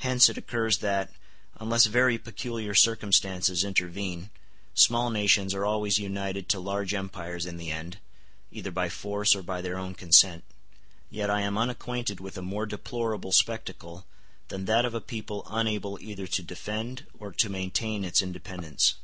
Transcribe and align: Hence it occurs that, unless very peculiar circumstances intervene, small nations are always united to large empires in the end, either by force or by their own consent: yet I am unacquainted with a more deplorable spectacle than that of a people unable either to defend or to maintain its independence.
Hence 0.00 0.28
it 0.28 0.36
occurs 0.36 0.80
that, 0.80 1.10
unless 1.54 1.86
very 1.86 2.18
peculiar 2.18 2.74
circumstances 2.74 3.64
intervene, 3.64 4.28
small 4.74 5.08
nations 5.08 5.54
are 5.54 5.64
always 5.64 5.98
united 5.98 6.46
to 6.50 6.60
large 6.60 6.92
empires 6.92 7.46
in 7.46 7.56
the 7.56 7.70
end, 7.70 7.96
either 8.50 8.70
by 8.70 8.90
force 8.90 9.34
or 9.34 9.40
by 9.42 9.62
their 9.62 9.78
own 9.78 9.94
consent: 9.94 10.44
yet 11.08 11.30
I 11.30 11.40
am 11.40 11.56
unacquainted 11.56 12.20
with 12.20 12.36
a 12.36 12.42
more 12.42 12.66
deplorable 12.66 13.32
spectacle 13.32 14.04
than 14.48 14.66
that 14.66 14.84
of 14.84 14.92
a 14.92 15.00
people 15.00 15.42
unable 15.48 15.98
either 16.02 16.26
to 16.26 16.42
defend 16.42 17.06
or 17.18 17.32
to 17.32 17.48
maintain 17.48 18.04
its 18.04 18.20
independence. 18.20 18.96